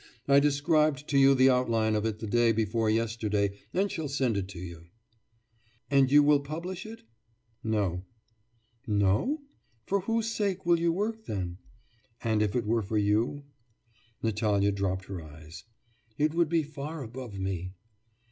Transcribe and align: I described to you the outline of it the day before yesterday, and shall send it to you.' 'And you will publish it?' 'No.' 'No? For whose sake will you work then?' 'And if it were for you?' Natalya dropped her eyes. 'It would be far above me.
I 0.27 0.39
described 0.39 1.07
to 1.09 1.17
you 1.19 1.35
the 1.35 1.51
outline 1.51 1.93
of 1.93 2.07
it 2.07 2.17
the 2.17 2.25
day 2.25 2.51
before 2.51 2.89
yesterday, 2.89 3.59
and 3.71 3.91
shall 3.91 4.07
send 4.07 4.35
it 4.35 4.47
to 4.47 4.59
you.' 4.59 4.87
'And 5.91 6.11
you 6.11 6.23
will 6.23 6.39
publish 6.39 6.87
it?' 6.87 7.03
'No.' 7.63 8.03
'No? 8.87 9.41
For 9.85 9.99
whose 9.99 10.31
sake 10.31 10.65
will 10.65 10.79
you 10.79 10.91
work 10.91 11.25
then?' 11.27 11.59
'And 12.23 12.41
if 12.41 12.55
it 12.55 12.65
were 12.65 12.81
for 12.81 12.97
you?' 12.97 13.43
Natalya 14.23 14.71
dropped 14.71 15.05
her 15.05 15.21
eyes. 15.21 15.65
'It 16.17 16.33
would 16.33 16.49
be 16.49 16.63
far 16.63 17.03
above 17.03 17.37
me. 17.37 17.73